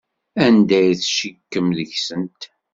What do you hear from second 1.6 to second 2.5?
deg-sent?